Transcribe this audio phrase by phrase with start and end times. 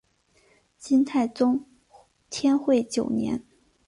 [0.79, 1.63] 金太宗
[2.31, 3.45] 天会九年。